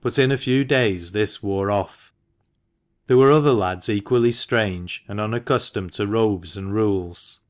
But 0.00 0.18
in 0.18 0.32
a 0.32 0.36
few 0.38 0.64
days 0.64 1.12
this 1.12 1.40
wore 1.40 1.70
off. 1.70 2.12
There 3.06 3.16
were 3.16 3.30
other 3.30 3.52
lads 3.52 3.88
equally 3.88 4.32
strange 4.32 5.04
and 5.06 5.20
unaccustomed 5.20 5.92
to 5.92 6.06
robes 6.08 6.56
and 6.56 6.74
rules. 6.74 7.42